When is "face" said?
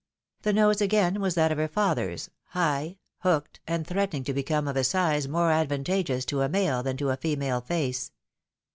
7.61-8.11